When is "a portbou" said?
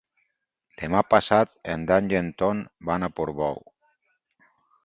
3.09-3.63